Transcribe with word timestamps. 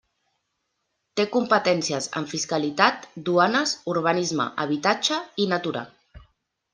Té 1.19 1.25
competències 1.33 2.07
en 2.21 2.25
fiscalitat, 2.31 3.05
duanes, 3.29 3.73
urbanisme, 3.93 4.49
habitatge 4.65 5.19
i 5.45 5.51
natura. 5.57 5.85